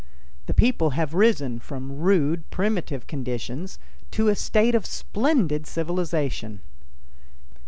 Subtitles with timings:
[0.47, 3.77] The people have risen from rude, primitive conditions
[4.09, 6.61] to a state of splendid civilization.